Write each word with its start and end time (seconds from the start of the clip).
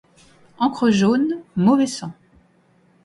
Encre 0.57 0.89
jaune, 0.89 1.43
mauvais 1.55 1.85
sang. 1.85 2.11